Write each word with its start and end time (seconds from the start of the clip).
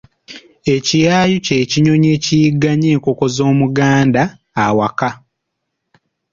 Ekiyaayu 0.75 1.37
ky’ekinyonyi 1.45 2.07
ekiyigganya 2.17 2.87
enkoko 2.95 3.25
z’Omuganda 3.35 4.23
awaka. 4.65 5.09